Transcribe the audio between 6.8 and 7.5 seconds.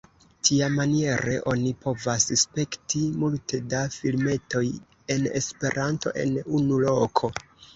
loko.